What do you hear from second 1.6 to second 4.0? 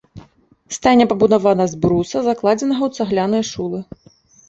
з бруса, закладзенага ў цагляныя шулы.